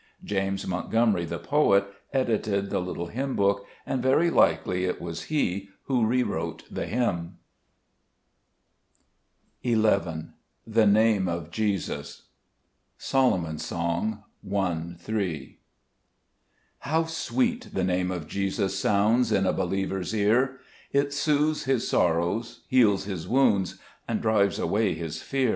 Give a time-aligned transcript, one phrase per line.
[0.23, 5.69] James Montgomery, the poet, edited the little hymn book, and very likely it was he
[5.83, 7.37] who re wrote the hymn,
[8.05, 12.29] \\ Z\)C IRame of Jesus.
[12.97, 15.59] Solomon's Song i, 3.
[16.79, 20.57] HOW sweet the Name of Jesus sounds In a believer's ear!
[20.91, 23.77] It soothes his sorrows, heals his wounds,
[24.07, 25.49] And drives away his fear.